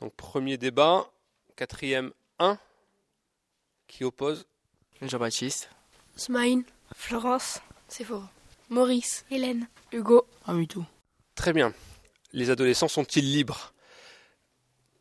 Donc 0.00 0.14
premier 0.14 0.58
débat, 0.58 1.10
quatrième 1.56 2.12
1, 2.38 2.58
qui 3.86 4.04
oppose? 4.04 4.46
Jean-Baptiste. 5.00 5.70
Smaïn. 6.16 6.62
Florence. 6.94 7.60
C'est 7.88 8.04
faux. 8.04 8.22
Maurice. 8.68 9.24
Hélène. 9.30 9.68
Hugo. 9.92 10.26
Amitou. 10.44 10.84
Très 11.34 11.52
bien. 11.52 11.72
Les 12.32 12.50
adolescents 12.50 12.88
sont-ils 12.88 13.32
libres? 13.32 13.72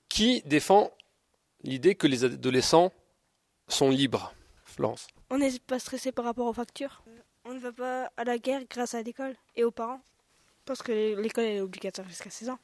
Qui 0.10 0.42
défend 0.46 0.92
l'idée 1.64 1.96
que 1.96 2.08
les 2.08 2.24
adolescents 2.24 2.92
sont 3.68 3.90
libres? 3.90 4.34
Florence. 4.64 5.08
On 5.30 5.38
n'est 5.38 5.60
pas 5.60 5.80
stressé 5.80 6.12
par 6.12 6.26
rapport 6.26 6.48
aux 6.48 6.54
factures? 6.54 7.04
On 7.44 7.54
ne 7.54 7.60
va 7.60 7.72
pas 7.72 8.12
à 8.18 8.24
la 8.24 8.38
guerre 8.38 8.64
grâce 8.70 8.94
à 8.94 9.02
l'école 9.02 9.36
et 9.56 9.64
aux 9.64 9.72
parents? 9.72 10.02
Parce 10.66 10.82
que 10.82 11.20
l'école 11.20 11.46
est 11.46 11.62
obligatoire 11.62 12.08
jusqu'à 12.08 12.30
16 12.30 12.50
ans. 12.50 12.60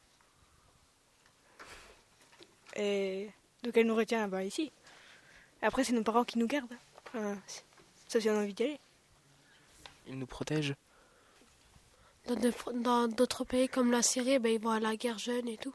Et 2.76 3.30
donc 3.64 3.76
elle 3.78 3.88
nous 3.88 3.96
retient 3.96 4.28
bah, 4.28 4.44
ici. 4.44 4.72
Après, 5.62 5.84
c'est 5.84 5.94
nos 5.94 6.04
parents 6.04 6.24
qui 6.24 6.40
nous 6.40 6.48
gardent. 6.48 6.78
Enfin, 7.08 7.38
sauf 8.08 8.22
si 8.22 8.30
on 8.30 8.38
a 8.38 8.42
envie 8.42 8.54
d'y 8.54 8.64
aller. 8.64 8.80
Ils 10.08 10.18
nous 10.18 10.26
protègent. 10.26 10.76
Dans 12.28 13.08
d'autres 13.08 13.44
pays 13.44 13.68
comme 13.68 13.92
la 13.92 14.02
Syrie, 14.02 14.40
ben, 14.40 14.52
ils 14.54 14.62
vont 14.62 14.70
à 14.70 14.80
la 14.80 14.96
guerre 14.96 15.18
jeune 15.18 15.48
et 15.48 15.58
tout. 15.58 15.74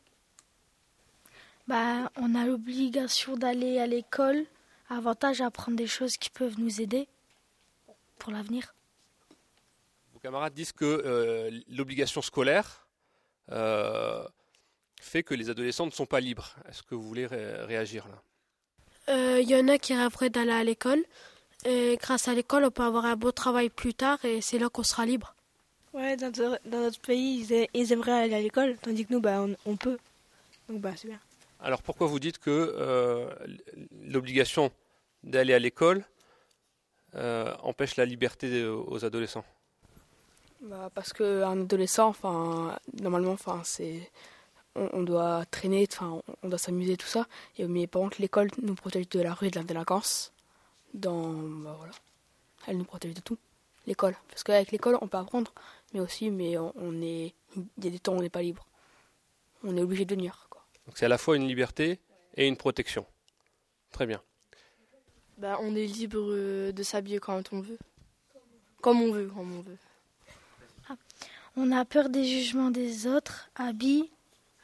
Bah, 1.69 2.11
on 2.17 2.35
a 2.35 2.47
l'obligation 2.47 3.37
d'aller 3.37 3.79
à 3.79 3.87
l'école. 3.87 4.47
Avantage 4.89 5.41
à 5.41 5.47
apprendre 5.47 5.77
des 5.77 5.89
choses 5.89 6.17
qui 6.17 6.31
peuvent 6.31 6.59
nous 6.59 6.81
aider 6.81 7.09
pour 8.19 8.33
l'avenir. 8.33 8.75
Vos 10.13 10.21
camarades 10.21 10.55
disent 10.55 10.73
que 10.73 10.85
euh, 10.85 11.51
l'obligation 11.69 12.23
scolaire 12.23 12.87
euh, 13.51 14.25
fait 15.01 15.23
que 15.23 15.35
les 15.35 15.51
adolescents 15.51 15.87
ne 15.87 15.91
sont 15.91 16.07
pas 16.07 16.21
libres. 16.21 16.55
Est-ce 16.69 16.83
que 16.83 16.95
vous 16.95 17.03
voulez 17.03 17.27
ré- 17.27 17.63
réagir 17.65 18.07
là? 18.09 19.15
Euh, 19.15 19.41
Il 19.41 19.49
y 19.49 19.55
en 19.57 19.69
a 19.69 19.79
qui 19.79 19.95
rêveraient 19.95 20.31
d'aller 20.31 20.53
à 20.53 20.65
l'école. 20.65 21.03
Et 21.65 21.99
grâce 22.01 22.29
à 22.29 22.35
l'école, 22.35 22.65
on 22.65 22.71
peut 22.71 22.83
avoir 22.85 23.07
un 23.07 23.17
beau 23.17 23.33
travail 23.33 23.71
plus 23.71 23.95
tard 23.95 24.25
et 24.25 24.41
c'est 24.41 24.59
là 24.59 24.69
qu'on 24.69 24.83
sera 24.85 25.05
libre. 25.07 25.35
Ouais, 25.93 26.17
dans, 26.17 26.27
notre- 26.27 26.61
dans 26.69 26.81
notre 26.81 27.01
pays, 27.01 27.47
ils, 27.75 27.93
aimeraient 27.93 28.13
aller 28.25 28.35
à 28.35 28.41
l'école, 28.41 28.77
tandis 28.83 29.07
que 29.07 29.13
nous, 29.13 29.21
bah, 29.21 29.41
on, 29.41 29.57
on 29.65 29.77
peut. 29.77 29.99
Donc, 30.69 30.81
bah, 30.81 30.91
c'est 30.97 31.09
bien. 31.09 31.19
Alors 31.61 31.83
pourquoi 31.83 32.07
vous 32.07 32.21
dites 32.21 32.39
que 32.39 32.51
euh, 32.51 33.31
l'obligation 34.05 34.71
d'aller 35.25 35.55
à 35.55 35.59
l'école 35.59 36.05
euh, 37.15 37.55
empêche 37.63 37.97
la 37.97 38.05
liberté 38.05 38.65
aux 38.67 39.05
adolescents? 39.05 39.45
Bah, 40.61 40.91
parce 40.95 41.13
qu'un 41.13 41.63
adolescent, 41.63 42.09
enfin, 42.09 42.79
normalement, 43.01 43.33
enfin, 43.33 43.63
c'est, 43.65 44.11
on, 44.77 44.91
on 44.93 45.03
doit 45.03 45.45
traîner, 45.47 45.87
enfin, 45.91 46.11
on- 46.29 46.35
on 46.43 46.49
doit 46.49 46.59
s'amuser, 46.59 46.97
tout 46.97 47.07
ça. 47.07 47.27
Et 47.59 47.67
mais 47.67 47.87
par 47.87 48.03
contre, 48.03 48.21
l'école 48.21 48.51
nous 48.63 48.75
protège 48.75 49.09
de 49.09 49.21
la 49.21 49.35
rue 49.35 49.49
et 49.49 49.51
de 49.51 49.59
la 49.59 49.65
délinquance. 49.65 50.33
Dans, 50.95 51.33
bah, 51.33 51.75
voilà, 51.79 51.93
elle 52.67 52.79
nous 52.79 52.85
protège 52.85 53.15
de 53.15 53.21
tout. 53.21 53.39
L'école, 53.87 54.17
parce 54.29 54.43
qu'avec 54.43 54.73
l'école, 54.73 54.99
on 55.01 55.09
peut 55.09 55.19
apprendre, 55.19 55.53
mais 55.95 56.01
aussi, 56.01 56.31
mais 56.31 56.59
on, 56.59 56.73
on 56.77 57.01
est, 57.03 57.35
il 57.57 57.85
y 57.85 57.89
a 57.89 57.91
des 57.91 57.99
temps 58.01 58.15
où 58.15 58.19
on 58.19 58.23
n'est 58.23 58.29
pas 58.31 58.43
libre. 58.43 58.67
On 59.63 59.77
est 59.77 59.83
obligé 59.83 60.05
de 60.05 60.15
venir, 60.15 60.47
quoi. 60.51 60.65
Donc 60.87 60.99
c'est 60.99 61.07
à 61.07 61.09
la 61.09 61.19
fois 61.19 61.37
une 61.37 61.47
liberté 61.47 61.99
et 62.37 62.47
une 62.49 62.57
protection. 62.57 63.07
Très 63.93 64.07
bien. 64.07 64.21
Bah, 65.39 65.59
on 65.61 65.75
est 65.77 65.87
libre 65.87 66.19
euh, 66.21 66.73
de 66.73 66.83
s'habiller 66.83 67.19
quand 67.21 67.53
on 67.53 67.61
veut. 67.61 67.79
Comme 68.81 69.01
on 69.03 69.13
veut, 69.13 69.27
comme 69.29 69.53
on 69.59 69.61
veut. 69.61 69.79
On 71.57 71.73
a 71.73 71.85
peur 71.85 72.09
des 72.11 72.25
jugements 72.25 72.71
des 72.71 73.07
autres, 73.07 73.49
habile, 73.55 74.07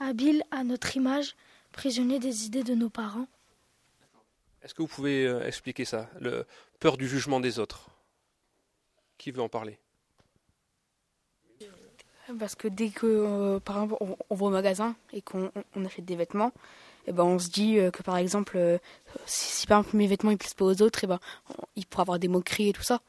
habile 0.07 0.43
à 0.51 0.65
notre 0.65 0.97
image, 0.97 1.35
prisonnier 1.73 2.19
des 2.19 2.47
idées 2.47 2.63
de 2.65 2.75
nos 2.75 2.91
parents. 2.91 3.27
Est-ce 4.63 4.75
que 4.75 4.83
vous 4.83 4.89
pouvez 4.89 5.27
euh, 5.27 5.47
expliquer 5.47 5.85
ça 5.85 6.09
Le 6.21 6.47
peur 6.79 6.97
du 6.97 7.09
jugement 7.09 7.41
des 7.41 7.59
autres? 7.59 7.89
Qui 9.19 9.31
veut 9.31 9.43
en 9.43 9.49
parler? 9.49 9.79
Parce 12.39 12.55
que 12.55 12.69
dès 12.69 12.89
que, 12.91 13.07
euh, 13.07 13.61
par 13.61 13.77
exemple, 13.83 13.97
on, 14.01 14.17
on 14.31 14.35
va 14.35 14.47
au 14.47 14.51
magasin 14.51 14.95
et 15.13 15.21
qu'on 15.23 15.51
on- 15.55 15.65
on 15.75 15.85
achète 15.85 16.05
des 16.05 16.17
vêtements, 16.17 16.53
et 17.07 17.13
ben 17.13 17.25
on 17.25 17.39
se 17.39 17.49
dit 17.51 17.79
euh, 17.79 17.91
que 17.91 18.03
par 18.03 18.17
exemple, 18.17 18.57
euh, 18.57 18.79
si, 19.27 19.57
si 19.61 19.67
par 19.67 19.81
exemple 19.81 19.97
mes 19.97 20.07
vêtements 20.07 20.31
ils 20.31 20.39
plaisent 20.39 20.55
pas 20.55 20.65
aux 20.65 20.81
autres, 20.83 21.03
et 21.05 21.07
ben 21.09 21.19
on- 21.51 21.65
il 21.77 21.85
pourrait 21.85 22.03
avoir 22.03 22.19
des 22.21 22.29
moqueries 22.29 22.69
et 22.69 22.73
tout 22.73 22.83
ça. 22.85 23.01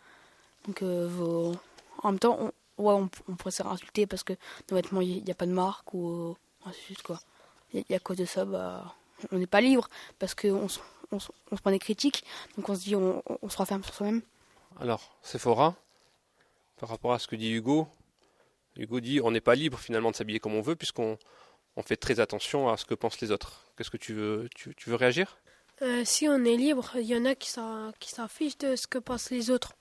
Donc 0.67 0.81
euh, 0.81 1.07
vos- 1.07 1.55
en 2.01 2.11
même 2.11 2.19
temps, 2.19 2.37
on, 2.39 2.83
ouais, 2.83 2.93
on, 2.93 3.09
on 3.29 3.35
pourrait 3.35 3.51
se 3.51 3.57
faire 3.57 3.71
insulter 3.71 4.07
parce 4.07 4.23
que 4.23 4.33
nos 4.69 4.75
vêtements 4.77 5.01
il 5.01 5.23
n'y 5.23 5.31
a 5.31 5.35
pas 5.35 5.45
de 5.45 5.53
marque 5.53 5.93
ou 5.93 6.35
euh, 6.65 6.69
ainsi 6.69 6.79
de 6.79 6.85
suite 6.85 7.03
quoi. 7.03 7.19
Et, 7.73 7.85
et 7.89 7.95
à 7.95 7.99
cause 7.99 8.17
de 8.17 8.25
ça, 8.25 8.45
bah, 8.45 8.95
on 9.31 9.37
n'est 9.37 9.47
pas 9.47 9.61
libre 9.61 9.87
parce 10.19 10.35
qu'on 10.35 10.67
se, 10.67 10.79
on, 11.11 11.19
se- 11.19 11.31
on 11.51 11.55
se 11.57 11.61
prend 11.61 11.71
des 11.71 11.79
critiques, 11.79 12.23
donc 12.57 12.69
on 12.69 12.75
se 12.75 12.81
dit 12.81 12.95
on, 12.95 13.23
on- 13.41 13.49
se 13.49 13.57
renferme 13.57 13.83
sur 13.83 13.93
soi-même. 13.93 14.21
Alors, 14.79 15.15
Sephora, 15.21 15.75
par 16.77 16.89
rapport 16.89 17.13
à 17.13 17.19
ce 17.19 17.27
que 17.27 17.35
dit 17.35 17.51
Hugo, 17.51 17.87
Hugo 18.75 18.99
dit 18.99 19.21
on 19.21 19.31
n'est 19.31 19.41
pas 19.41 19.55
libre 19.55 19.79
finalement 19.79 20.11
de 20.11 20.15
s'habiller 20.15 20.39
comme 20.39 20.55
on 20.55 20.61
veut 20.61 20.75
puisqu'on 20.75 21.17
on 21.75 21.81
fait 21.83 21.97
très 21.97 22.19
attention 22.19 22.69
à 22.69 22.77
ce 22.77 22.85
que 22.85 22.93
pensent 22.95 23.21
les 23.21 23.31
autres. 23.31 23.63
Qu'est-ce 23.77 23.91
que 23.91 23.97
tu 23.97 24.13
veux 24.13 24.49
tu, 24.55 24.73
tu 24.75 24.89
veux 24.89 24.95
réagir? 24.95 25.37
Euh, 25.81 26.03
si 26.05 26.27
on 26.27 26.43
est 26.45 26.55
libre, 26.55 26.91
il 26.95 27.05
y 27.05 27.15
en 27.15 27.25
a 27.25 27.33
qui 27.35 27.49
s'en 27.49 27.91
qui 27.99 28.09
s'en 28.11 28.27
fichent 28.27 28.57
de 28.59 28.75
ce 28.75 28.85
que 28.87 28.97
pensent 28.99 29.31
les 29.31 29.49
autres. 29.49 29.73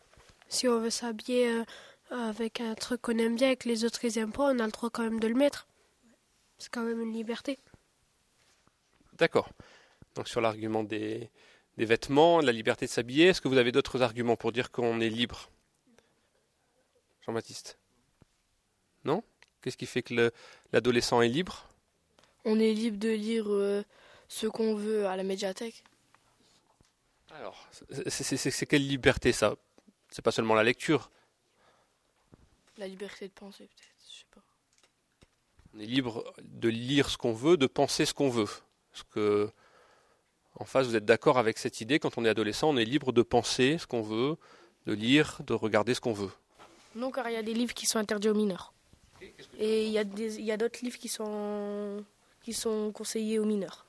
Si 0.49 0.69
on 0.69 0.79
veut 0.81 0.91
s'habiller 0.91 1.51
euh, 1.51 1.65
avec 2.11 2.61
un 2.61 2.75
truc 2.75 3.01
qu'on 3.03 3.17
aime 3.19 3.37
bien 3.37 3.51
et 3.51 3.57
que 3.57 3.69
les 3.69 3.85
autres 3.85 4.05
ils 4.05 4.19
aiment 4.19 4.33
pas, 4.33 4.45
on 4.45 4.59
a 4.59 4.65
le 4.67 4.73
droit 4.73 4.91
quand 4.91 5.03
même 5.03 5.21
de 5.21 5.29
le 5.29 5.35
mettre. 5.35 5.67
C'est 6.63 6.71
quand 6.73 6.85
même 6.85 7.01
une 7.01 7.13
liberté. 7.13 7.59
D'accord. 9.15 9.49
Donc 10.15 10.29
sur 10.29 10.41
l'argument 10.41 10.85
des, 10.85 11.29
des 11.77 11.85
vêtements, 11.85 12.41
la 12.41 12.53
liberté 12.53 12.87
de 12.87 12.91
s'habiller, 12.91 13.27
est-ce 13.27 13.41
que 13.41 13.49
vous 13.49 13.59
avez 13.59 13.73
d'autres 13.73 14.01
arguments 14.01 14.37
pour 14.37 14.53
dire 14.53 14.71
qu'on 14.71 15.01
est 15.01 15.09
libre? 15.09 15.51
Jean-Baptiste? 17.27 17.79
Non? 19.05 19.25
Qu'est-ce 19.61 19.77
qui 19.77 19.87
fait 19.87 20.03
que 20.03 20.15
le- 20.15 20.33
l'adolescent 20.73 21.21
est 21.21 21.29
libre? 21.29 21.69
On 22.45 22.61
est 22.61 22.73
libre 22.73 22.99
de 22.99 23.11
lire 23.11 23.47
euh, 23.49 23.83
ce 24.29 24.47
qu'on 24.47 24.77
veut 24.77 25.07
à 25.09 25.17
la 25.17 25.25
médiathèque. 25.25 25.83
Alors, 27.31 27.69
c'est 28.07 28.67
quelle 28.67 28.87
liberté 28.87 29.33
ça? 29.33 29.57
C'est 30.11 30.23
pas 30.23 30.31
seulement 30.31 30.55
la 30.55 30.63
lecture. 30.63 31.11
La 32.77 32.87
liberté 32.87 33.27
de 33.27 33.33
penser, 33.33 33.65
peut-être. 33.65 34.13
Je 34.13 34.19
sais 34.21 34.27
pas. 34.31 34.43
On 35.75 35.81
est 35.81 35.87
libre 35.87 36.33
de 36.43 36.69
lire 36.69 37.09
ce 37.09 37.17
qu'on 37.17 37.33
veut, 37.33 37.57
de 37.57 37.67
penser 37.67 38.05
ce 38.05 38.13
qu'on 38.13 38.29
veut. 38.29 38.49
Parce 38.93 39.05
que, 39.15 39.51
en 40.59 40.65
face, 40.65 40.87
vous 40.87 40.97
êtes 40.97 41.05
d'accord 41.05 41.39
avec 41.39 41.59
cette 41.59 41.81
idée, 41.81 41.99
quand 41.99 42.19
on 42.19 42.25
est 42.25 42.29
adolescent, 42.29 42.69
on 42.69 42.77
est 42.77 42.85
libre 42.85 43.13
de 43.13 43.23
penser 43.23 43.79
ce 43.79 43.87
qu'on 43.87 44.03
veut, 44.03 44.37
de 44.87 44.93
lire, 44.93 45.41
de 45.47 45.55
regarder 45.55 45.95
ce 45.95 46.01
qu'on 46.01 46.13
veut. 46.13 46.31
Non, 46.95 47.11
car 47.11 47.29
il 47.31 47.35
y 47.35 47.37
a 47.37 47.43
des 47.43 47.55
livres 47.55 47.73
qui 47.73 47.87
sont 47.87 47.99
interdits 47.99 48.29
aux 48.29 48.35
mineurs. 48.35 48.75
Et 49.59 49.87
il 49.87 49.93
y 49.93 50.51
a 50.53 50.57
d'autres 50.57 50.81
livres 50.83 50.99
qui 50.99 51.09
sont, 51.09 52.05
qui 52.43 52.53
sont 52.53 52.93
conseillés 52.93 53.39
aux 53.39 53.45
mineurs. 53.45 53.87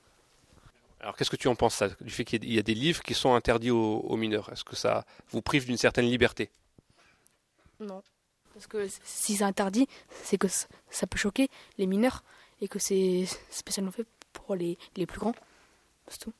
Alors 1.00 1.16
qu'est-ce 1.16 1.30
que 1.30 1.36
tu 1.36 1.48
en 1.48 1.54
penses 1.54 1.74
ça, 1.74 1.90
du 2.00 2.10
fait 2.10 2.24
qu'il 2.24 2.50
y 2.50 2.58
a 2.58 2.62
des 2.62 2.72
livres 2.74 3.02
qui 3.02 3.12
sont 3.12 3.34
interdits 3.34 3.70
aux, 3.70 3.98
aux 3.98 4.16
mineurs 4.16 4.48
Est-ce 4.50 4.64
que 4.64 4.74
ça 4.74 5.04
vous 5.28 5.42
prive 5.42 5.66
d'une 5.66 5.76
certaine 5.76 6.06
liberté? 6.06 6.50
Non. 7.78 8.02
Parce 8.54 8.66
que 8.66 8.88
si 9.04 9.36
c'est 9.36 9.44
interdit, 9.44 9.88
c'est 10.22 10.38
que 10.38 10.48
ça 10.48 11.06
peut 11.06 11.18
choquer 11.18 11.48
les 11.76 11.86
mineurs 11.86 12.22
et 12.60 12.68
que 12.68 12.78
c'est 12.78 13.26
spécialement 13.50 13.90
fait 13.90 14.06
pour 14.32 14.54
les, 14.54 14.78
les 14.96 15.06
plus 15.06 15.18
grands. 15.18 15.34
C'est 16.08 16.18
tout. 16.18 16.32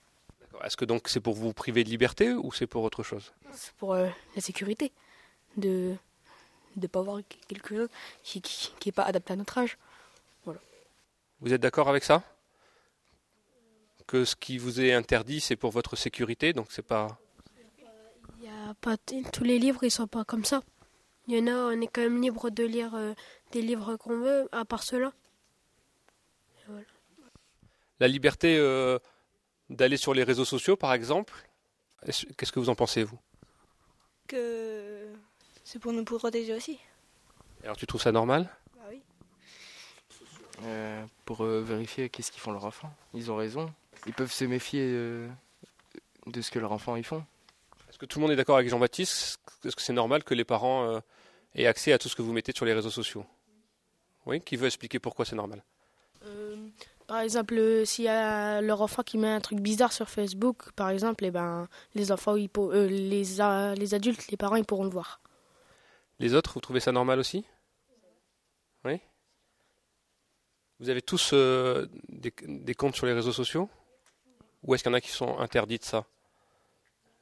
Est-ce 0.62 0.76
que 0.76 0.84
donc 0.84 1.08
c'est 1.08 1.20
pour 1.20 1.34
vous 1.34 1.52
priver 1.52 1.82
de 1.84 1.90
liberté 1.90 2.32
ou 2.32 2.52
c'est 2.52 2.68
pour 2.68 2.84
autre 2.84 3.02
chose? 3.02 3.32
C'est 3.52 3.72
pour 3.72 3.94
euh, 3.94 4.08
la 4.36 4.40
sécurité. 4.40 4.92
De 5.56 5.96
ne 6.76 6.86
pas 6.86 7.00
avoir 7.00 7.20
quelque 7.48 7.76
chose 7.76 7.88
qui 8.22 8.38
n'est 8.38 8.42
qui, 8.42 8.72
qui 8.78 8.88
est 8.88 8.92
pas 8.92 9.04
adapté 9.04 9.32
à 9.32 9.36
notre 9.36 9.58
âge. 9.58 9.76
Vous 11.40 11.52
êtes 11.52 11.60
d'accord 11.60 11.88
avec 11.88 12.04
ça? 12.04 12.22
Que 14.06 14.24
ce 14.24 14.36
qui 14.36 14.56
vous 14.56 14.80
est 14.80 14.92
interdit, 14.92 15.40
c'est 15.40 15.56
pour 15.56 15.72
votre 15.72 15.96
sécurité, 15.96 16.52
donc 16.52 16.68
c'est 16.70 16.82
pas... 16.82 17.18
Il 18.38 18.44
y 18.44 18.48
a 18.48 18.74
pas 18.80 18.96
tous 18.96 19.44
les 19.44 19.58
livres 19.58 19.82
ils 19.84 19.90
sont 19.90 20.06
pas 20.06 20.24
comme 20.24 20.44
ça. 20.44 20.62
Il 21.26 21.36
y 21.36 21.40
en 21.40 21.46
a, 21.46 21.54
on 21.74 21.80
est 21.80 21.86
quand 21.86 22.02
même 22.02 22.20
libre 22.20 22.50
de 22.50 22.64
lire 22.64 22.94
euh, 22.94 23.14
des 23.52 23.62
livres 23.62 23.96
qu'on 23.96 24.18
veut, 24.18 24.48
à 24.52 24.64
part 24.64 24.82
ceux-là. 24.82 25.12
La 28.00 28.08
liberté 28.08 28.56
euh, 28.58 28.98
d'aller 29.70 29.96
sur 29.96 30.14
les 30.14 30.24
réseaux 30.24 30.44
sociaux, 30.44 30.76
par 30.76 30.92
exemple, 30.92 31.32
est-ce- 32.06 32.26
qu'est-ce 32.36 32.52
que 32.52 32.58
vous 32.60 32.68
en 32.68 32.74
pensez, 32.74 33.04
vous? 33.04 33.18
Que 34.26 35.08
c'est 35.62 35.78
pour 35.78 35.92
nous 35.92 36.04
protéger 36.04 36.54
aussi. 36.54 36.78
Alors 37.62 37.76
tu 37.76 37.86
trouves 37.86 38.02
ça 38.02 38.12
normal? 38.12 38.50
Bah 38.76 38.82
oui. 38.90 39.02
Euh, 40.64 41.04
pour 41.24 41.44
euh, 41.44 41.62
vérifier 41.62 42.08
qu'est-ce 42.10 42.30
qu'ils 42.32 42.40
font 42.40 42.52
leurs 42.52 42.64
enfants. 42.64 42.92
Ils 43.14 43.30
ont 43.30 43.36
raison. 43.36 43.72
Ils 44.06 44.12
peuvent 44.12 44.32
se 44.32 44.44
méfier 44.44 44.82
euh, 44.82 45.28
de 46.26 46.42
ce 46.42 46.50
que 46.50 46.58
leurs 46.58 46.72
enfants 46.72 46.96
y 46.96 47.02
font. 47.04 47.24
Est-ce 47.88 47.98
que 47.98 48.06
tout 48.06 48.18
le 48.18 48.22
monde 48.22 48.32
est 48.32 48.36
d'accord 48.36 48.56
avec 48.56 48.68
Jean-Baptiste? 48.68 49.38
Est-ce 49.64 49.76
que 49.76 49.82
c'est 49.82 49.92
normal 49.92 50.24
que 50.24 50.34
les 50.34 50.44
parents 50.44 51.00
aient 51.54 51.66
accès 51.66 51.92
à 51.92 51.98
tout 51.98 52.08
ce 52.08 52.16
que 52.16 52.22
vous 52.22 52.32
mettez 52.32 52.52
sur 52.54 52.64
les 52.64 52.72
réseaux 52.74 52.90
sociaux. 52.90 53.24
Oui 54.26 54.40
Qui 54.40 54.56
veut 54.56 54.66
expliquer 54.66 54.98
pourquoi 54.98 55.24
c'est 55.24 55.36
normal? 55.36 55.62
Euh, 56.24 56.56
Par 57.06 57.20
exemple, 57.20 57.54
euh, 57.54 57.84
s'il 57.84 58.06
y 58.06 58.08
a 58.08 58.60
leur 58.62 58.80
enfant 58.80 59.02
qui 59.02 59.18
met 59.18 59.28
un 59.28 59.40
truc 59.40 59.60
bizarre 59.60 59.92
sur 59.92 60.08
Facebook, 60.08 60.72
par 60.72 60.88
exemple, 60.88 61.24
et 61.24 61.30
ben, 61.30 61.68
les 61.94 62.10
enfants, 62.12 62.34
ils 62.36 62.48
pour- 62.48 62.72
euh, 62.72 62.86
les, 62.86 63.40
a- 63.42 63.74
les 63.74 63.92
adultes, 63.94 64.28
les 64.28 64.36
parents, 64.38 64.56
ils 64.56 64.64
pourront 64.64 64.84
le 64.84 64.90
voir. 64.90 65.20
Les 66.18 66.34
autres, 66.34 66.54
vous 66.54 66.60
trouvez 66.60 66.80
ça 66.80 66.92
normal 66.92 67.18
aussi? 67.18 67.44
Oui. 68.84 69.00
Vous 70.80 70.88
avez 70.88 71.02
tous 71.02 71.34
des, 72.08 72.32
des 72.42 72.74
comptes 72.74 72.96
sur 72.96 73.06
les 73.06 73.12
réseaux 73.12 73.32
sociaux? 73.32 73.68
Ou 74.62 74.74
est-ce 74.74 74.82
qu'il 74.82 74.90
y 74.90 74.94
en 74.94 74.96
a 74.96 75.00
qui 75.00 75.10
sont 75.10 75.38
interdits 75.38 75.78
de 75.78 75.84
ça? 75.84 76.06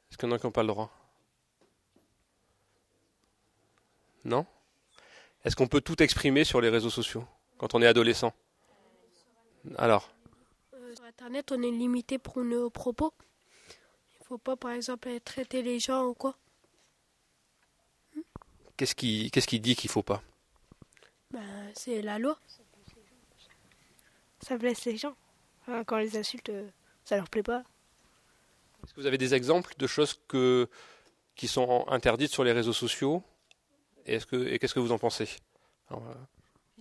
Est-ce 0.09 0.17
qu'il 0.17 0.29
y 0.29 0.31
en 0.31 0.35
a 0.35 0.39
qui 0.39 0.45
n'ont 0.45 0.51
pas 0.51 0.61
le 0.63 0.67
droit? 0.69 0.89
Non 4.25 4.45
Est-ce 5.43 5.55
qu'on 5.55 5.67
peut 5.67 5.81
tout 5.81 6.01
exprimer 6.01 6.43
sur 6.43 6.61
les 6.61 6.69
réseaux 6.69 6.89
sociaux 6.89 7.25
quand 7.57 7.75
on 7.75 7.81
est 7.81 7.87
adolescent? 7.87 8.33
Alors, 9.77 10.09
Euh, 10.73 10.95
sur 10.95 11.05
Internet, 11.05 11.51
on 11.51 11.61
est 11.61 11.71
limité 11.71 12.17
pour 12.17 12.43
nos 12.43 12.69
propos. 12.69 13.13
Il 14.19 14.25
faut 14.25 14.37
pas, 14.37 14.55
par 14.55 14.71
exemple, 14.71 15.09
traiter 15.21 15.61
les 15.61 15.79
gens 15.79 16.05
ou 16.05 16.13
quoi. 16.13 16.37
qu'est-ce 18.77 18.95
qui, 18.95 19.29
qu'est-ce 19.31 19.47
qui 19.47 19.59
dit 19.59 19.75
qu'il 19.75 19.89
faut 19.89 20.03
pas? 20.03 20.21
Ben, 21.31 21.71
c'est 21.75 22.01
la 22.01 22.19
loi. 22.19 22.37
Ça 24.41 24.57
blesse 24.57 24.83
les 24.85 24.97
gens. 24.97 25.15
Enfin, 25.61 25.83
quand 25.85 25.95
on 25.95 25.99
les 25.99 26.17
insulte, 26.17 26.49
euh, 26.49 26.67
ça 27.05 27.15
leur 27.15 27.29
plaît 27.29 27.43
pas. 27.43 27.63
Est-ce 28.83 28.93
que 28.93 28.99
vous 28.99 29.07
avez 29.07 29.17
des 29.17 29.33
exemples 29.33 29.73
de 29.77 29.87
choses 29.87 30.19
que, 30.27 30.67
qui 31.35 31.47
sont 31.47 31.85
interdites 31.87 32.31
sur 32.31 32.43
les 32.43 32.51
réseaux 32.51 32.73
sociaux? 32.73 33.23
Et, 34.05 34.15
est-ce 34.15 34.25
que, 34.25 34.47
et 34.47 34.59
qu'est-ce 34.59 34.73
que 34.73 34.79
vous 34.79 34.91
en 34.91 34.97
pensez? 34.99 35.27
Alors, 35.89 36.03
euh, 36.09 36.13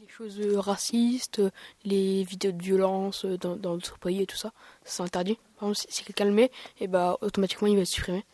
Les 0.01 0.09
choses 0.09 0.41
euh, 0.41 0.59
racistes, 0.61 1.41
les 1.85 2.25
vidéos 2.25 2.53
de 2.53 2.63
violence 2.63 3.25
euh, 3.25 3.39
dans, 3.39 3.57
dans 3.57 3.75
notre 3.75 3.99
pays 3.99 4.23
et 4.23 4.27
tout 4.27 4.37
ça, 4.37 4.53
c'est 4.85 5.03
interdit. 5.03 5.37
Par 5.59 5.69
exemple, 5.71 5.87
si, 5.91 5.97
si 5.99 6.05
quelqu'un 6.05 6.25
le 6.27 6.33
met, 6.33 6.51
et 6.81 6.87
bah, 6.89 7.17
automatiquement 7.21 7.69
il 7.69 7.77
va 7.77 7.83
être 7.83 7.89
supprimé. 7.89 8.25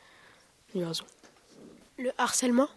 Il 0.75 0.83
a 0.85 0.89
raison. 0.89 1.05
Le 1.99 2.13
harcèlement? 2.19 2.69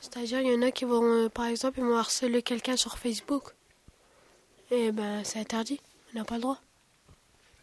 C'est-à-dire, 0.00 0.40
il 0.40 0.52
y 0.52 0.54
en 0.54 0.62
a 0.62 0.70
qui 0.70 0.84
vont, 0.84 1.02
euh, 1.02 1.28
par 1.28 1.46
exemple, 1.46 1.80
ils 1.80 1.84
vont 1.84 1.96
harceler 1.96 2.42
quelqu'un 2.42 2.76
sur 2.76 2.98
Facebook. 2.98 3.54
Et 4.70 4.92
ben, 4.92 5.24
c'est 5.24 5.40
interdit. 5.40 5.80
On 6.14 6.18
n'a 6.18 6.24
pas 6.24 6.36
le 6.36 6.42
droit. 6.42 6.60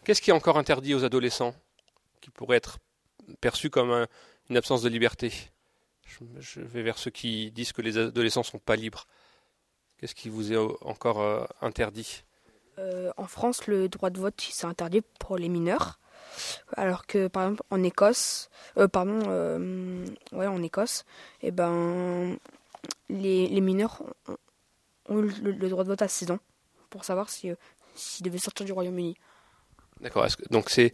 Qu'est-ce 0.03 0.21
qui 0.21 0.31
est 0.31 0.33
encore 0.33 0.57
interdit 0.57 0.93
aux 0.95 1.03
adolescents 1.03 1.55
qui 2.21 2.29
pourrait 2.31 2.57
être 2.57 2.77
perçu 3.39 3.69
comme 3.69 3.91
un- 3.91 4.07
une 4.49 4.57
absence 4.57 4.81
de 4.81 4.89
liberté? 4.89 5.31
Je, 6.05 6.61
vais 6.61 6.81
vers 6.81 6.97
ceux 6.97 7.11
qui 7.11 7.51
disent 7.51 7.71
que 7.73 7.81
les 7.81 7.97
adolescents 7.97 8.43
sont 8.43 8.59
pas 8.59 8.75
libres. 8.75 9.07
Qu'est-ce 9.97 10.15
qui 10.15 10.29
vous 10.29 10.51
est 10.53 10.57
encore 10.81 11.21
euh, 11.21 11.45
interdit? 11.61 12.23
Euh, 12.77 13.11
en 13.17 13.27
France, 13.27 13.67
le 13.67 13.87
droit 13.89 14.09
de 14.09 14.19
vote, 14.19 14.39
c'est 14.39 14.67
interdit 14.67 15.01
pour 15.19 15.37
les 15.37 15.49
mineurs. 15.49 15.99
Alors 16.75 17.05
que, 17.05 17.27
par 17.27 17.43
exemple, 17.43 17.63
en 17.69 17.81
Écosse, 17.83 18.49
euh, 18.77 18.87
pardon, 18.87 19.19
euh, 19.27 20.05
ouais, 20.33 20.47
en 20.47 20.61
Écosse, 20.61 21.05
et 21.41 21.51
ben, 21.51 22.37
les, 23.09 23.47
les 23.47 23.61
mineurs 23.61 24.01
ont, 24.27 24.37
ont 25.09 25.21
le, 25.21 25.29
le 25.51 25.69
droit 25.69 25.83
de 25.83 25.89
vote 25.89 26.01
à 26.01 26.07
16 26.07 26.31
ans 26.31 26.39
pour 26.89 27.05
savoir 27.05 27.29
si, 27.29 27.49
s'ils 27.95 28.25
devaient 28.25 28.37
sortir 28.37 28.65
du 28.65 28.73
Royaume-Uni. 28.73 29.17
D'accord. 30.01 30.25
est-ce 30.25 30.35
que- 30.37 30.47
Donc 30.49 30.69
c'est 30.69 30.93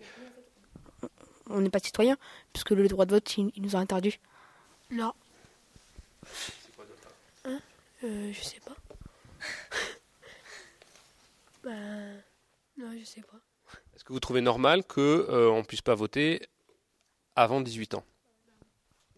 On 1.50 1.62
n'est 1.62 1.70
pas 1.72 1.80
citoyen, 1.80 2.18
puisque 2.54 2.72
le 2.72 2.88
droit 2.88 3.06
de 3.06 3.12
vote, 3.16 3.38
il, 3.38 3.52
il 3.56 3.64
nous 3.64 3.76
a 3.76 3.80
interdit. 3.80 4.20
Non. 4.92 5.14
Hein 7.46 7.60
euh, 8.04 8.34
Je 8.34 8.42
sais 8.42 8.60
pas. 8.60 8.76
ben, 11.64 12.22
non, 12.78 12.92
je 13.00 13.06
sais 13.06 13.22
pas. 13.22 13.40
Est-ce 13.96 14.04
que 14.04 14.12
vous 14.12 14.20
trouvez 14.20 14.42
normal 14.42 14.84
que 14.84 15.28
euh, 15.30 15.50
on 15.50 15.64
puisse 15.64 15.82
pas 15.82 15.96
voter 15.96 16.42
avant 17.38 17.62
18 17.62 17.94
ans? 17.94 18.04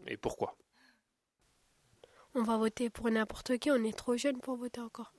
Et 0.06 0.18
pourquoi? 0.18 0.56
On 2.36 2.44
va 2.44 2.58
voter 2.58 2.90
pour 2.90 3.10
n'importe 3.10 3.58
qui, 3.58 3.72
on 3.72 3.84
est 3.84 3.98
trop 3.98 4.16
jeune 4.16 4.40
pour 4.40 4.58
voter 4.58 4.82
encore. 4.82 5.14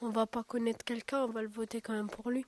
On 0.00 0.10
va 0.10 0.26
pas 0.26 0.42
connaître 0.42 0.84
quelqu'un, 0.84 1.24
on 1.24 1.28
va 1.28 1.42
le 1.42 1.48
voter 1.48 1.80
quand 1.80 1.92
même 1.92 2.08
pour 2.08 2.30
lui. 2.30 2.44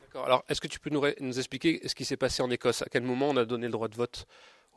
D'accord. 0.00 0.24
Alors, 0.24 0.44
est-ce 0.48 0.60
que 0.60 0.68
tu 0.68 0.80
peux 0.80 0.90
nous 0.90 1.38
expliquer 1.38 1.86
ce 1.86 1.94
qui 1.94 2.04
s'est 2.04 2.16
passé 2.16 2.42
en 2.42 2.50
Écosse? 2.50 2.82
À 2.82 2.86
quel 2.86 3.02
moment 3.02 3.28
on 3.28 3.36
a 3.36 3.44
donné 3.44 3.66
le 3.66 3.72
droit 3.72 3.88
de 3.88 3.94
vote? 3.94 4.26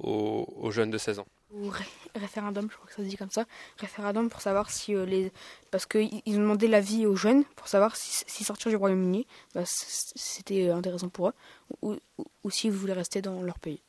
Aux, 0.04 0.48
aux 0.58 0.72
jeunes 0.72 0.92
de 0.92 0.98
16 0.98 1.20
ans 1.20 1.26
Ou 1.54 1.70
ré- 1.70 1.86
référendum, 2.16 2.68
je 2.70 2.76
crois 2.76 2.88
que 2.88 2.94
ça 2.94 3.04
se 3.04 3.08
dit 3.08 3.18
comme 3.18 3.30
ça. 3.32 3.46
Référendum 3.78 4.30
pour 4.30 4.42
savoir 4.42 4.70
si 4.72 4.96
euh, 4.96 5.06
les. 5.06 5.32
Parce 5.72 5.86
qu'ils 5.86 6.10
ont 6.28 6.42
demandé 6.42 6.68
l'avis 6.68 7.06
aux 7.06 7.16
jeunes 7.16 7.44
pour 7.56 7.68
savoir 7.68 7.96
si, 7.96 8.24
si 8.28 8.44
sortir 8.44 8.70
du 8.70 8.76
Royaume-Uni, 8.78 9.26
bah, 9.56 9.64
c'était 9.66 10.68
euh, 10.70 10.76
intéressant 10.76 11.10
pour 11.10 11.30
eux, 11.30 11.34
ou, 11.82 11.96
ou, 12.18 12.26
ou 12.44 12.50
s'ils 12.50 12.72
voulaient 12.72 12.94
rester 12.94 13.22
dans 13.22 13.42
leur 13.42 13.60
pays. 13.60 13.82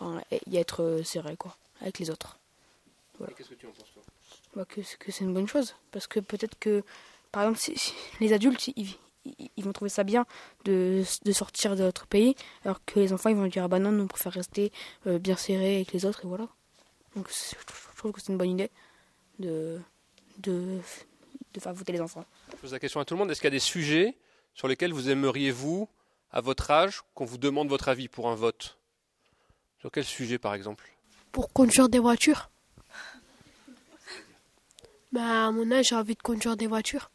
Enfin, 0.00 0.22
et 0.30 0.40
y 0.46 0.56
être 0.58 0.82
euh, 0.82 1.02
serré, 1.02 1.36
quoi, 1.36 1.56
avec 1.80 1.98
les 1.98 2.10
autres. 2.10 2.38
Qu'est-ce 3.36 3.48
que 3.50 3.54
tu 3.54 3.66
en 3.66 3.70
penses 3.70 3.92
toi? 3.92 4.02
Bah, 4.54 4.64
que, 4.64 4.82
c'est- 4.82 4.96
que 4.96 5.10
c'est 5.10 5.24
une 5.24 5.34
bonne 5.34 5.48
chose. 5.48 5.74
Parce 5.90 6.06
que 6.06 6.20
peut-être 6.20 6.56
que, 6.60 6.84
par 7.32 7.42
exemple, 7.42 7.58
si- 7.58 7.76
si 7.76 7.92
les 8.20 8.32
adultes, 8.32 8.68
ils, 8.76 8.94
ils- 9.24 9.64
vont 9.64 9.72
trouver 9.72 9.88
ça 9.90 10.04
bien 10.04 10.24
de, 10.64 11.02
de 11.24 11.32
sortir 11.32 11.76
de 11.76 11.82
notre 11.82 12.06
pays, 12.06 12.34
alors 12.64 12.84
que 12.84 12.98
les 13.00 13.12
enfants, 13.12 13.28
ils 13.30 13.36
vont 13.36 13.46
dire 13.46 13.64
Ah 13.64 13.68
bah 13.68 13.78
non, 13.78 13.92
nous, 13.92 14.04
on 14.04 14.06
préfère 14.08 14.32
rester 14.32 14.72
euh, 15.06 15.18
bien 15.18 15.36
serrés 15.36 15.76
avec 15.76 15.92
les 15.92 16.04
autres, 16.04 16.24
et 16.24 16.28
voilà. 16.28 16.48
Donc 17.16 17.28
je 17.30 17.94
trouve 17.96 18.12
que 18.12 18.20
c'est 18.20 18.32
une 18.32 18.38
bonne 18.38 18.50
idée 18.50 18.70
de, 19.38 19.80
de, 20.38 20.78
de 21.54 21.60
faire 21.60 21.72
voter 21.74 21.92
les 21.92 22.00
enfants. 22.00 22.24
Je 22.52 22.56
pose 22.56 22.72
la 22.72 22.78
question 22.78 23.00
à 23.00 23.04
tout 23.04 23.14
le 23.14 23.18
monde. 23.18 23.30
Est-ce 23.30 23.40
qu'il 23.40 23.46
y 23.46 23.48
a 23.48 23.50
des 23.50 23.58
sujets 23.58 24.16
sur 24.54 24.68
lesquels 24.68 24.92
vous 24.92 25.10
aimeriez, 25.10 25.50
vous, 25.50 25.88
à 26.30 26.40
votre 26.40 26.70
âge, 26.70 27.02
qu'on 27.14 27.24
vous 27.24 27.38
demande 27.38 27.68
votre 27.68 27.88
avis 27.88 28.08
pour 28.08 28.28
un 28.28 28.34
vote? 28.34 28.78
Sur 29.80 29.90
quel 29.92 30.04
sujet, 30.04 30.38
par 30.38 30.54
exemple? 30.54 30.88
Pour 31.32 31.52
conduire 31.52 31.88
des 31.88 31.98
voitures 31.98 32.50
bah, 35.12 35.46
À 35.46 35.50
mon 35.50 35.70
âge, 35.70 35.88
j'ai 35.88 35.94
envie 35.94 36.14
de 36.14 36.22
conduire 36.22 36.56
des 36.56 36.66
voitures. 36.66 37.10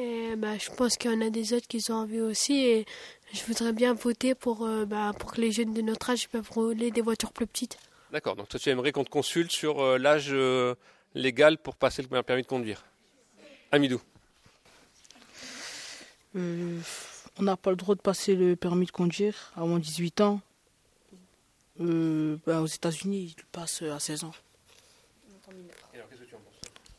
Et 0.00 0.36
bah, 0.36 0.56
je 0.56 0.70
pense 0.70 0.96
qu'il 0.96 1.10
y 1.10 1.14
en 1.14 1.20
a 1.20 1.30
des 1.30 1.52
autres 1.52 1.68
qui 1.68 1.84
ont 1.90 1.94
envie 1.94 2.20
aussi. 2.20 2.64
Et 2.64 2.86
je 3.32 3.44
voudrais 3.44 3.72
bien 3.72 3.92
voter 3.92 4.34
pour, 4.34 4.64
euh, 4.64 4.86
bah, 4.86 5.12
pour 5.18 5.32
que 5.32 5.40
les 5.40 5.52
jeunes 5.52 5.74
de 5.74 5.82
notre 5.82 6.10
âge 6.10 6.28
peuvent 6.28 6.50
rouler 6.50 6.90
des 6.90 7.02
voitures 7.02 7.32
plus 7.32 7.46
petites. 7.46 7.76
D'accord. 8.12 8.36
Donc 8.36 8.48
toi, 8.48 8.58
tu 8.58 8.70
aimerais 8.70 8.92
qu'on 8.92 9.04
te 9.04 9.10
consulte 9.10 9.52
sur 9.52 9.80
euh, 9.80 9.98
l'âge 9.98 10.28
euh, 10.30 10.74
légal 11.14 11.58
pour 11.58 11.76
passer 11.76 12.02
le 12.02 12.22
permis 12.22 12.42
de 12.42 12.46
conduire 12.46 12.84
Amidou. 13.72 14.00
Euh, 16.36 16.78
on 17.38 17.42
n'a 17.42 17.56
pas 17.56 17.70
le 17.70 17.76
droit 17.76 17.94
de 17.94 18.00
passer 18.00 18.34
le 18.34 18.56
permis 18.56 18.86
de 18.86 18.90
conduire 18.90 19.52
à 19.56 19.60
moins 19.60 19.78
de 19.78 19.84
18 19.84 20.20
ans. 20.22 20.40
Euh, 21.80 22.36
bah, 22.46 22.60
aux 22.60 22.66
États-Unis, 22.66 23.34
ils 23.36 23.40
le 23.40 23.46
passent 23.52 23.82
à 23.82 23.98
16 23.98 24.24
ans. 24.24 24.32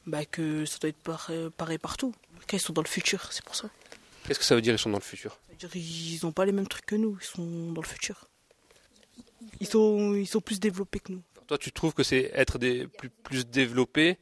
Bah, 0.05 0.25
que 0.25 0.65
ça 0.65 0.79
doit 0.79 0.89
être 0.89 0.97
pareil, 0.97 1.49
pareil 1.55 1.77
partout. 1.77 2.13
Quand 2.47 2.57
ils 2.57 2.61
sont 2.61 2.73
dans 2.73 2.81
le 2.81 2.87
futur, 2.87 3.31
c'est 3.31 3.43
pour 3.45 3.55
ça. 3.55 3.69
Qu'est-ce 4.25 4.39
que 4.39 4.45
ça 4.45 4.55
veut 4.55 4.61
dire 4.61 4.73
ils 4.73 4.79
sont 4.79 4.89
dans 4.89 4.97
le 4.97 5.03
futur? 5.03 5.39
C'est-à-dire 5.47 5.75
ils 5.75 6.19
n'ont 6.23 6.31
pas 6.31 6.45
les 6.45 6.51
mêmes 6.51 6.67
trucs 6.67 6.85
que 6.85 6.95
nous, 6.95 7.17
ils 7.19 7.25
sont 7.25 7.71
dans 7.71 7.81
le 7.81 7.87
futur. 7.87 8.27
Ils 9.59 9.67
sont, 9.67 10.15
ils 10.15 10.27
sont 10.27 10.41
plus 10.41 10.59
développés 10.59 10.99
que 10.99 11.11
nous. 11.13 11.23
Toi, 11.47 11.57
tu 11.57 11.71
trouves 11.71 11.93
que 11.93 12.03
c'est 12.03 12.31
être 12.33 12.57
des, 12.57 12.87
plus, 12.87 13.09
plus 13.09 13.45
développé 13.45 14.17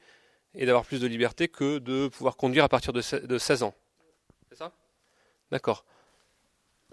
et 0.56 0.66
d'avoir 0.66 0.86
plus 0.86 1.00
de 1.00 1.08
liberté 1.08 1.48
que 1.48 1.78
de 1.78 2.08
pouvoir 2.08 2.36
conduire 2.38 2.64
à 2.64 2.70
partir 2.70 2.92
de 2.92 3.02
16 3.02 3.64
ans? 3.64 3.76
C'est 4.50 4.58
ça? 4.58 4.74
D'accord. 5.52 5.86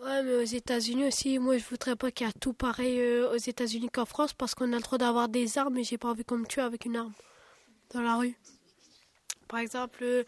Ouais, 0.02 0.22
mais 0.22 0.34
aux 0.34 0.42
États-Unis 0.42 1.06
aussi, 1.06 1.38
moi 1.38 1.56
je 1.56 1.64
voudrais 1.64 1.96
pas 1.96 2.10
qu'il 2.10 2.26
y 2.26 2.30
ait 2.30 2.32
tout 2.38 2.52
pareil 2.52 3.00
euh, 3.00 3.32
aux 3.32 3.38
États-Unis 3.38 3.88
qu'en 3.88 4.04
France 4.04 4.34
parce 4.34 4.54
qu'on 4.54 4.72
a 4.74 4.76
le 4.76 4.82
droit 4.82 4.98
d'avoir 4.98 5.28
des 5.28 5.56
armes 5.56 5.78
et 5.78 5.84
j'ai 5.84 5.96
pas 5.96 6.10
envie 6.10 6.24
qu'on 6.24 6.36
me 6.38 6.46
tue 6.46 6.60
avec 6.60 6.84
une 6.84 6.96
arme 6.96 7.14
dans 7.94 8.02
la 8.02 8.16
rue. 8.16 8.36
Par 9.56 9.62
exemple, 9.62 10.00
euh, 10.02 10.22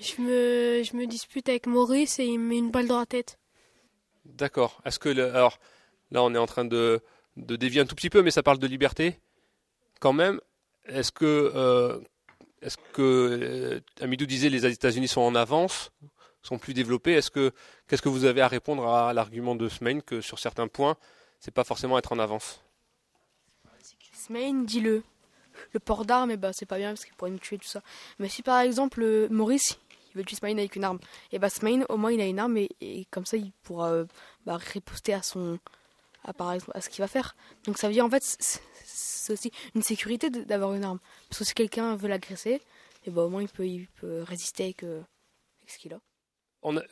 je 0.00 0.20
me, 0.20 0.82
je 0.82 0.96
me 0.96 1.06
dispute 1.06 1.48
avec 1.48 1.68
Maurice 1.68 2.18
et 2.18 2.24
il 2.24 2.40
me 2.40 2.48
met 2.48 2.58
une 2.58 2.72
balle 2.72 2.88
dans 2.88 2.98
la 2.98 3.06
tête. 3.06 3.38
D'accord. 4.24 4.82
Est-ce 4.84 4.98
que 4.98 5.08
le- 5.08 5.32
alors 5.32 5.60
là 6.10 6.20
on 6.24 6.34
est 6.34 6.38
en 6.38 6.46
train 6.46 6.64
de, 6.64 7.00
de 7.36 7.54
dévier 7.54 7.80
un 7.80 7.84
tout 7.84 7.94
petit 7.94 8.10
peu, 8.10 8.22
mais 8.22 8.32
ça 8.32 8.42
parle 8.42 8.58
de 8.58 8.66
liberté 8.66 9.20
quand 10.00 10.12
même. 10.12 10.40
Est-ce 10.86 11.12
que 11.12 11.52
euh, 11.54 12.00
est-ce 12.60 12.76
que 12.92 13.02
euh, 13.02 13.80
Amidou 14.00 14.26
disait 14.26 14.48
les 14.48 14.66
États-Unis 14.66 15.06
sont 15.06 15.20
en 15.20 15.36
avance, 15.36 15.92
sont 16.42 16.58
plus 16.58 16.74
développés. 16.74 17.12
Est-ce 17.12 17.30
que 17.30 17.52
qu'est-ce 17.86 18.02
que 18.02 18.08
vous 18.08 18.24
avez 18.24 18.40
à 18.40 18.48
répondre 18.48 18.88
à 18.88 19.12
l'argument 19.12 19.54
de 19.54 19.68
Semaine 19.68 20.02
que 20.02 20.20
sur 20.20 20.40
certains 20.40 20.66
points 20.66 20.96
c'est 21.38 21.54
pas 21.54 21.62
forcément 21.62 21.98
être 21.98 22.10
en 22.10 22.18
avance? 22.18 22.60
Smain, 24.12 24.64
dis-le. 24.64 25.04
Le 25.72 25.80
port 25.80 26.04
d'armes, 26.04 26.30
eh 26.30 26.36
ben, 26.36 26.52
c'est 26.52 26.66
pas 26.66 26.78
bien 26.78 26.90
parce 26.90 27.04
qu'il 27.04 27.14
pourrait 27.14 27.30
nous 27.30 27.38
tuer, 27.38 27.58
tout 27.58 27.68
ça. 27.68 27.82
Mais 28.18 28.28
si 28.28 28.42
par 28.42 28.60
exemple 28.60 29.02
euh, 29.02 29.28
Maurice, 29.30 29.78
il 30.10 30.18
veut 30.18 30.24
tuer 30.24 30.36
Smain 30.36 30.52
avec 30.52 30.76
une 30.76 30.84
arme, 30.84 30.98
et 31.30 31.38
bah 31.38 31.48
Smain, 31.48 31.84
au 31.88 31.96
moins 31.96 32.12
il 32.12 32.20
a 32.20 32.26
une 32.26 32.38
arme 32.38 32.58
et, 32.58 33.06
comme 33.10 33.24
ça 33.24 33.36
il 33.36 33.52
pourra 33.62 33.90
euh, 33.90 34.04
bah, 34.44 34.56
riposter 34.56 35.14
à 35.14 35.22
son. 35.22 35.58
À, 36.24 36.32
par 36.32 36.52
exemple, 36.52 36.70
à 36.76 36.80
ce 36.80 36.88
qu'il 36.88 37.02
va 37.02 37.08
faire. 37.08 37.34
Donc 37.64 37.78
ça 37.78 37.88
veut 37.88 37.94
dire 37.94 38.04
en 38.04 38.10
fait, 38.10 38.22
c'est 38.84 39.32
aussi 39.32 39.50
une 39.74 39.82
sécurité 39.82 40.30
d'avoir 40.30 40.72
une 40.74 40.84
arme. 40.84 41.00
Parce 41.28 41.40
que 41.40 41.44
si 41.44 41.54
quelqu'un 41.54 41.96
veut 41.96 42.08
l'agresser, 42.08 42.60
et 43.04 43.10
bah, 43.10 43.22
au 43.22 43.28
moins 43.28 43.42
il 43.42 43.48
peut, 43.48 43.66
il 43.66 43.88
peut 43.88 44.22
résister 44.22 44.64
avec, 44.64 44.84
euh, 44.84 45.00
avec 45.60 45.70
ce 45.70 45.78
qu'il 45.78 45.92
a. 45.94 46.00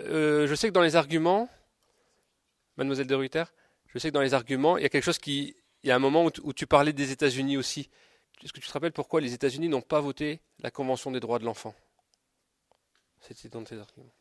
euh, 0.00 0.46
je 0.46 0.54
sais 0.54 0.68
que 0.68 0.72
dans 0.72 0.82
les 0.82 0.96
arguments, 0.96 1.48
Mademoiselle 2.76 3.06
de 3.06 3.14
Ruyter, 3.14 3.44
je 3.86 3.98
sais 3.98 4.08
que 4.08 4.14
dans 4.14 4.20
les 4.20 4.34
arguments, 4.34 4.76
il 4.76 4.82
y 4.82 4.86
a 4.86 4.88
quelque 4.88 5.04
chose 5.04 5.18
qui. 5.18 5.56
Il 5.82 5.88
y 5.88 5.92
a 5.92 5.96
un 5.96 6.00
moment 6.00 6.26
où, 6.42 6.52
tu 6.52 6.66
parlais 6.66 6.92
des 6.92 7.10
États-Unis 7.10 7.56
aussi. 7.56 7.88
Est-ce 8.42 8.52
que 8.52 8.60
tu 8.60 8.68
te 8.68 8.72
rappelles 8.72 8.92
pourquoi 8.92 9.20
les 9.20 9.34
États-Unis 9.34 9.68
n'ont 9.68 9.82
pas 9.82 10.00
voté 10.00 10.40
la 10.60 10.70
Convention 10.70 11.10
des 11.10 11.20
droits 11.20 11.38
de 11.38 11.44
l'enfant? 11.44 11.74
C'était 13.20 13.48
dans 13.48 13.62
tes 13.64 13.78
arguments. 13.78 14.14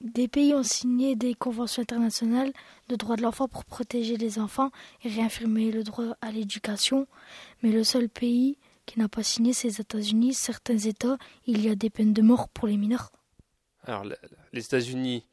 Des 0.00 0.26
pays 0.26 0.52
ont 0.52 0.64
signé 0.64 1.14
des 1.14 1.34
conventions 1.34 1.82
internationales 1.82 2.52
de 2.88 2.96
droits 2.96 3.14
de 3.14 3.22
l'enfant 3.22 3.46
pour 3.46 3.64
protéger 3.64 4.16
les 4.16 4.40
enfants 4.40 4.72
et 5.04 5.08
réaffirmer 5.08 5.70
le 5.70 5.84
droit 5.84 6.16
à 6.20 6.32
l'éducation, 6.32 7.06
mais 7.62 7.70
le 7.70 7.84
seul 7.84 8.08
pays 8.08 8.58
qui 8.84 8.98
n'a 8.98 9.08
pas 9.08 9.22
signé, 9.22 9.52
c'est 9.52 9.68
les 9.68 9.80
États-Unis. 9.80 10.34
Certains 10.34 10.78
États, 10.78 11.18
il 11.46 11.64
y 11.64 11.68
a 11.68 11.76
des 11.76 11.88
peines 11.88 12.12
de 12.12 12.22
mort 12.22 12.48
pour 12.48 12.66
les 12.66 12.76
mineurs. 12.76 13.12
Alors, 13.84 14.04
les 14.52 14.64
États-Unis 14.64 15.24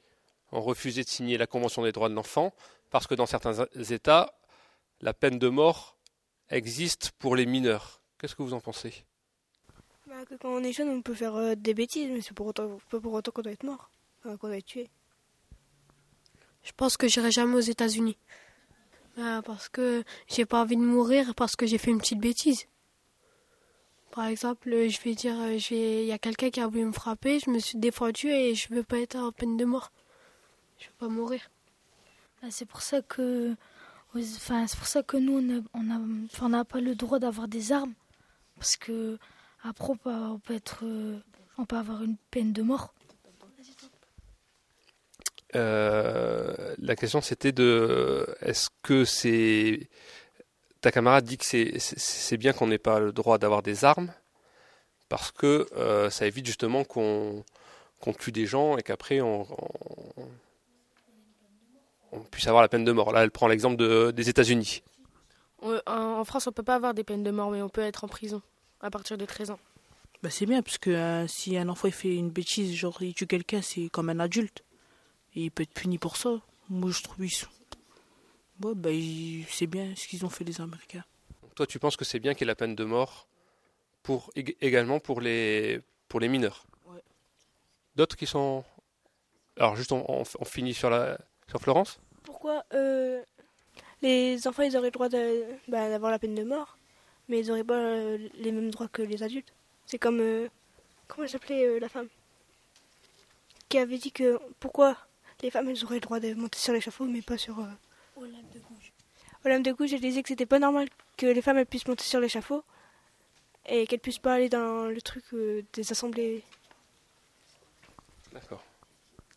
ont 0.52 0.62
refusé 0.62 1.04
de 1.04 1.10
signer 1.10 1.40
la 1.40 1.48
Convention 1.48 1.84
des 1.84 1.92
droits 1.92 2.10
de 2.10 2.14
l'enfant 2.14 2.54
parce 2.92 3.08
que 3.08 3.16
dans 3.16 3.26
certains 3.26 3.66
États, 3.90 4.34
la 5.02 5.16
peine 5.16 5.40
de 5.40 5.50
mort 5.50 5.98
existe 6.50 7.12
pour 7.20 7.36
les 7.36 7.46
mineurs. 7.46 8.02
Qu'est-ce 8.18 8.36
que 8.36 8.44
vous 8.44 8.54
en 8.54 8.60
pensez? 8.60 9.06
Bah, 10.08 10.26
que 10.26 10.36
Quand 10.36 10.50
on 10.50 10.64
est 10.64 10.74
jeune, 10.74 10.90
on 10.90 11.02
peut 11.02 11.14
faire 11.14 11.36
euh, 11.36 11.56
des 11.56 11.74
bêtises, 11.74 12.10
mais 12.12 12.22
c'est 12.22 12.34
pour 12.34 12.48
autant, 12.48 12.80
pas 12.90 13.00
pour 13.00 13.14
autant 13.14 13.32
qu'on 13.32 13.42
doit 13.42 13.52
être 13.52 13.64
mort, 13.64 13.90
qu'on 14.24 14.36
doit 14.36 14.58
être 14.58 14.66
tué. 14.66 14.90
Je 16.64 16.72
pense 16.76 16.98
que 16.98 17.08
j'irai 17.08 17.32
jamais 17.32 17.56
aux 17.56 17.60
États-Unis. 17.60 18.18
Bah, 19.18 19.42
parce 19.44 19.70
que 19.70 20.04
j'ai 20.28 20.46
pas 20.46 20.62
envie 20.62 20.78
de 20.78 20.82
mourir 20.82 21.34
parce 21.36 21.56
que 21.56 21.66
j'ai 21.66 21.78
fait 21.78 21.92
une 21.92 22.00
petite 22.00 22.20
bêtise. 22.20 22.68
Par 24.12 24.26
exemple, 24.26 24.70
je 24.70 25.02
vais 25.02 25.14
dire, 25.14 25.36
il 25.52 26.06
y 26.06 26.12
a 26.12 26.18
quelqu'un 26.18 26.50
qui 26.50 26.60
a 26.60 26.68
voulu 26.68 26.86
me 26.86 26.92
frapper, 26.92 27.40
je 27.40 27.50
me 27.50 27.60
suis 27.60 27.78
défendu 27.78 28.30
et 28.30 28.56
je 28.56 28.74
veux 28.74 28.84
pas 28.84 28.98
être 29.00 29.16
en 29.16 29.32
peine 29.32 29.56
de 29.56 29.66
mort. 29.66 29.92
Je 30.80 30.88
veux 30.88 30.94
pas 30.98 31.08
mourir. 31.08 31.50
Bah, 32.42 32.48
c'est 32.50 32.66
pour 32.66 32.82
ça 32.82 33.02
que, 33.02 33.56
enfin, 34.16 34.68
c'est 34.68 34.78
pour 34.78 34.88
ça 34.88 35.04
que 35.04 35.18
nous, 35.18 35.64
on 35.74 36.50
n'a 36.50 36.66
pas 36.66 36.82
le 36.82 36.96
droit 36.96 37.20
d'avoir 37.20 37.48
des 37.48 37.72
armes, 37.72 37.94
parce 38.56 38.76
que 38.76 39.18
après, 39.64 39.94
on 40.06 40.40
peut, 40.40 40.54
être, 40.54 40.84
on 41.58 41.66
peut 41.66 41.78
avoir 41.78 42.04
une 42.04 42.18
peine 42.32 42.54
de 42.54 42.62
mort. 42.62 42.94
Euh, 45.56 46.76
la 46.78 46.96
question 46.96 47.22
c'était 47.22 47.52
de 47.52 48.28
est-ce 48.42 48.70
que 48.84 49.04
c'est 49.04 49.90
ta 50.80 50.92
camarade 50.92 51.26
dit 51.26 51.38
que 51.38 51.80
c'est 51.80 52.38
bien 52.38 52.54
qu'on 52.54 52.68
n'ait 52.68 52.78
pas 52.78 53.00
le 53.00 53.12
droit 53.12 53.38
d'avoir 53.38 53.64
des 53.64 53.84
armes? 53.84 54.14
Parce 55.10 55.32
que 55.32 55.68
euh, 55.76 56.12
ça 56.12 56.28
évite 56.28 56.46
justement 56.46 56.84
qu'on 56.84 57.44
tue 58.20 58.32
des 58.32 58.46
gens 58.46 58.78
et 58.78 58.84
qu'après 58.84 59.22
on, 59.22 59.48
puisse 62.32 62.48
avoir 62.48 62.62
la 62.62 62.70
peine 62.70 62.84
de 62.84 62.92
mort. 62.92 63.12
Là, 63.12 63.24
elle 63.24 63.32
prend 63.32 63.48
l'exemple 63.48 64.12
des 64.14 64.30
États-Unis. 64.30 64.84
En 65.86 66.24
France, 66.24 66.48
on 66.48 66.52
peut 66.52 66.64
pas 66.64 66.76
avoir 66.76 66.94
des 66.94 67.04
peines 67.04 67.24
de 67.24 67.32
mort, 67.32 67.52
mais 67.52 67.62
on 67.62 67.70
peut 67.70 67.82
être 67.82 68.04
en 68.04 68.08
prison 68.08 68.42
à 68.82 68.90
partir 68.90 69.18
de 69.18 69.26
13 69.26 69.52
ans. 69.52 69.60
Bah 70.22 70.30
c'est 70.30 70.46
bien, 70.46 70.62
parce 70.62 70.78
que 70.78 70.90
euh, 70.90 71.28
si 71.28 71.58
un 71.58 71.70
enfant 71.70 71.88
il 71.88 71.94
fait 71.94 72.16
une 72.16 72.30
bêtise, 72.30 72.76
genre 72.76 73.02
il 73.02 73.14
tue 73.14 73.26
quelqu'un, 73.26 73.62
c'est 73.62 73.88
comme 73.90 74.10
un 74.10 74.20
adulte. 74.20 74.64
Et 75.36 75.44
il 75.44 75.52
peut 75.52 75.64
être 75.64 75.74
puni 75.74 75.98
pour 75.98 76.18
ça. 76.18 76.42
Moi, 76.70 76.92
je 76.92 77.02
trouve 77.02 77.26
qu'ils 77.26 77.48
Bon, 78.60 78.74
bah, 78.76 78.90
c'est 79.50 79.68
bien 79.68 79.94
ce 79.96 80.08
qu'ils 80.08 80.26
ont 80.26 80.30
fait 80.30 80.44
les 80.44 80.60
Américains. 80.60 81.06
Toi, 81.56 81.66
tu 81.66 81.80
penses 81.80 81.96
que 81.96 82.04
c'est 82.04 82.20
bien 82.20 82.34
qu'il 82.34 82.42
y 82.42 82.44
ait 82.44 82.48
la 82.48 82.56
peine 82.56 82.76
de 82.76 82.84
mort 82.84 83.28
pour, 84.04 84.32
également 84.36 85.00
pour 85.00 85.22
les, 85.22 85.80
pour 86.10 86.20
les 86.20 86.28
mineurs? 86.28 86.66
Ouais. 86.86 87.02
D'autres 87.96 88.18
qui 88.18 88.26
sont. 88.26 88.66
Alors, 89.58 89.78
juste, 89.78 89.94
on, 89.94 90.24
finit 90.46 90.74
sur, 90.74 90.90
la, 90.90 91.18
sur 91.50 91.60
Florence 91.60 92.00
Pourquoi 92.24 92.64
euh, 92.74 93.22
les 94.02 94.48
enfants, 94.48 94.64
ils 94.64 94.78
auraient 94.78 94.88
le 94.88 94.92
droit 94.92 95.10
bah, 95.10 95.90
d'avoir 95.90 96.12
la 96.12 96.20
peine 96.20 96.36
de 96.36 96.44
mort, 96.44 96.78
mais 97.28 97.40
ils 97.40 97.48
n'auraient 97.48 97.64
pas 97.64 97.74
euh, 97.80 98.30
les 98.36 98.52
mêmes 98.52 98.72
droits 98.72 98.88
que 98.88 99.02
les 99.02 99.24
adultes 99.24 99.54
C'est 99.86 100.00
comme. 100.00 100.20
Euh, 100.22 100.48
comment 101.08 101.28
s'appelait 101.28 101.80
la 101.80 101.90
femme 101.90 102.08
Qui 103.68 103.80
avait 103.80 103.98
dit 103.98 104.12
que 104.12 104.40
pourquoi 104.60 104.96
les 105.42 105.52
femmes, 105.52 105.70
elles 105.70 105.84
auraient 105.84 105.96
le 105.96 106.02
droit 106.02 106.20
de 106.20 106.34
monter 106.34 106.60
sur 106.60 106.74
l'échafaud, 106.74 107.06
mais 107.06 107.22
pas 107.22 107.38
sur. 107.38 107.58
Olympe 108.16 108.54
de 108.54 108.60
Gouges. 108.60 108.94
Olympe 109.46 109.64
de 109.64 109.72
Gouges, 109.72 109.94
elle 109.94 110.02
disait 110.02 110.22
que 110.22 110.30
c'était 110.30 110.46
pas 110.46 110.60
normal 110.60 110.88
que 111.18 111.26
les 111.26 111.42
femmes 111.42 111.58
elles 111.58 111.66
puissent 111.66 111.88
monter 111.88 112.04
sur 112.04 112.20
l'échafaud 112.20 112.64
et 113.66 113.88
qu'elles 113.88 114.00
puissent 114.00 114.20
pas 114.20 114.34
aller 114.34 114.50
dans 114.50 114.86
le 114.86 115.02
truc 115.02 115.24
euh, 115.34 115.64
des 115.74 115.92
assemblées. 115.92 116.44
D'accord. 118.34 118.64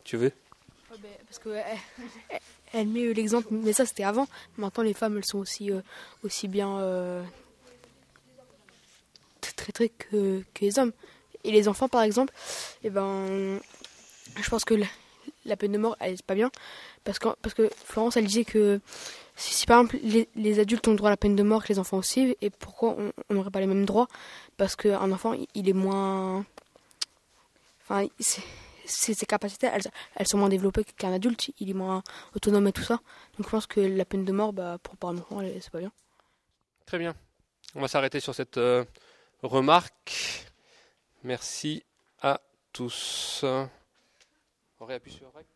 Tu 0.05 0.17
veux? 0.17 0.33
Ben, 1.01 1.11
Parce 1.27 1.39
que 1.39 1.51
elle, 2.73 2.89
met 2.89 3.05
euh, 3.05 3.13
l'exemple, 3.13 3.49
mais 3.51 3.73
ça 3.73 3.87
c'était 3.87 4.05
avant. 4.05 4.27
Maintenant 4.57 4.83
les 4.83 4.95
femmes 4.95 5.17
elles 5.17 5.25
sont 5.25 5.39
aussi 5.39 5.71
euh, 5.71 5.81
aussi 6.23 6.49
bien 6.49 7.25
très 9.41 9.73
très 9.73 9.89
que, 9.89 10.43
les 10.61 10.79
hommes. 10.79 10.93
Et 11.45 11.51
les 11.51 11.69
enfants 11.69 11.89
par 11.89 12.03
exemple, 12.03 12.33
et 12.83 12.89
eh 12.89 12.91
ben 12.91 13.59
je 14.41 14.49
pense 14.49 14.65
que 14.65 14.75
la 15.45 15.57
peine 15.57 15.73
de 15.73 15.79
mort, 15.79 15.97
elle 16.01 16.15
est 16.15 16.23
pas 16.23 16.35
bien. 16.35 16.51
Parce 17.05 17.19
que, 17.19 17.29
parce 17.43 17.55
que 17.55 17.69
Florence, 17.85 18.17
elle 18.17 18.27
disait 18.27 18.45
que 18.45 18.81
si, 19.35 19.67
par 19.67 19.81
exemple 19.81 19.99
les, 20.37 20.61
adultes 20.61 20.87
ont 20.89 20.95
droit 20.95 21.09
à 21.09 21.13
la 21.13 21.17
peine 21.17 21.37
de 21.37 21.43
mort 21.43 21.65
que 21.65 21.69
les 21.73 21.79
enfants 21.79 21.99
aussi, 21.99 22.37
et 22.41 22.51
pourquoi 22.51 22.97
on 23.29 23.35
n'aurait 23.35 23.51
pas 23.51 23.61
les 23.61 23.67
mêmes 23.67 23.85
droits? 23.85 24.09
Parce 24.57 24.77
qu'un 24.77 25.11
enfant, 25.11 25.35
il 25.55 25.69
est 25.69 25.73
moins. 25.73 26.45
Enfin, 27.83 28.07
ses, 28.85 29.15
capacités, 29.27 29.69
elles, 30.17 30.27
sont 30.27 30.39
moins 30.39 30.49
développées 30.49 30.85
qu'un 30.85 31.13
adulte, 31.13 31.51
il 31.59 31.71
est 31.71 31.75
moins 31.75 32.03
autonome 32.35 32.67
et 32.69 32.73
tout 32.73 32.83
ça. 32.83 33.01
Donc 33.37 33.47
je 33.47 33.51
pense 33.51 33.67
que 33.67 33.81
la 33.81 34.05
peine 34.05 34.25
de 34.25 34.33
mort, 34.33 34.53
bah, 34.53 34.79
pour, 34.83 35.09
un 35.09 35.19
enfant, 35.19 35.41
c'est 35.41 35.71
pas 35.71 35.81
bien. 35.81 35.93
Très 36.87 36.99
bien. 36.99 37.15
On 37.75 37.81
va 37.81 37.89
s'arrêter 37.89 38.21
sur 38.21 38.35
cette 38.35 38.59
euh, 38.59 38.85
remarque. 39.43 40.47
Merci 41.23 41.85
à 42.21 42.41
tous. 42.73 43.45
On 43.45 44.85
réappuie 44.85 45.13
sur 45.13 45.33
REC 45.33 45.47